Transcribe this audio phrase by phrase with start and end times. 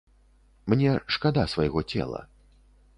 [0.73, 2.21] Мне шкада свайго цела.